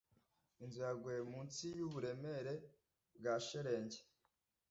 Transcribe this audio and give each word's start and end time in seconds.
Inzu 0.63 0.79
yaguye 0.87 1.19
munsi 1.31 1.63
yuburemere 1.77 2.53
bwa 3.17 3.33
shelegi. 3.45 4.01